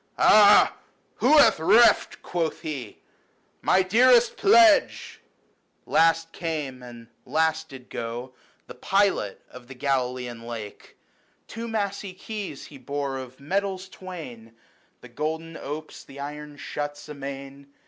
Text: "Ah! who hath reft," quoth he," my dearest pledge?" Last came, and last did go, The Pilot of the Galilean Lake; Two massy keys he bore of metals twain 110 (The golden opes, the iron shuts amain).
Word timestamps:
"Ah! 0.17 0.77
who 1.17 1.37
hath 1.37 1.59
reft," 1.59 2.23
quoth 2.23 2.61
he," 2.61 2.97
my 3.61 3.83
dearest 3.83 4.35
pledge?" 4.35 5.21
Last 5.85 6.31
came, 6.31 6.81
and 6.81 7.05
last 7.23 7.69
did 7.69 7.87
go, 7.87 8.33
The 8.65 8.73
Pilot 8.73 9.39
of 9.51 9.67
the 9.67 9.75
Galilean 9.75 10.47
Lake; 10.47 10.97
Two 11.47 11.67
massy 11.67 12.13
keys 12.15 12.65
he 12.65 12.79
bore 12.79 13.17
of 13.19 13.39
metals 13.39 13.87
twain 13.89 14.45
110 14.55 14.55
(The 15.01 15.09
golden 15.09 15.55
opes, 15.55 16.03
the 16.03 16.19
iron 16.19 16.57
shuts 16.57 17.07
amain). 17.07 17.67